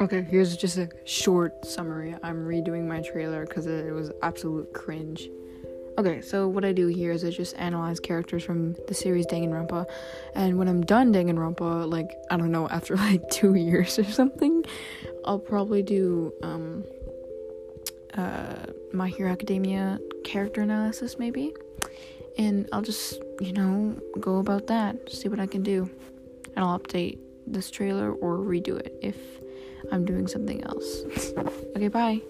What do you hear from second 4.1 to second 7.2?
absolute cringe. Okay, so what I do here